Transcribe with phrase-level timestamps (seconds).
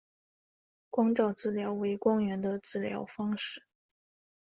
[0.89, 3.61] 光照治疗为光源的治疗方式。